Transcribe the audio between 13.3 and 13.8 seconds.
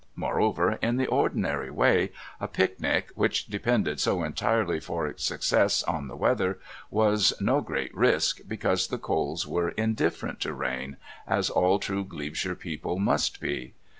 be.